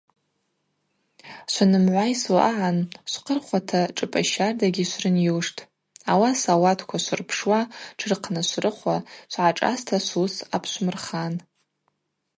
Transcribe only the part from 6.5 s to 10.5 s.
ауатква швырпшуа, тшырхънашврыхуа швгӏашӏаста швуыс